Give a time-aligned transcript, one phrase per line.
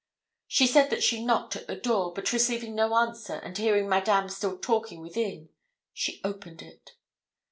[0.47, 4.29] She said that she knocked at the door, but receiving no answer, and hearing Madame
[4.29, 5.49] still talking within,
[5.93, 6.93] she opened it.